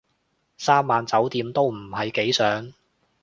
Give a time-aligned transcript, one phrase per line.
[0.57, 2.73] 三晚酒店都唔係幾想